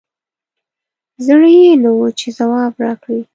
زړه 1.25 1.49
یي 1.61 1.69
نه 1.83 1.89
وو 1.97 2.07
چې 2.19 2.27
ځواب 2.37 2.73
راکړي 2.85 3.21